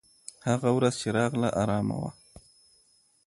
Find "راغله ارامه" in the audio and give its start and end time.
1.17-1.95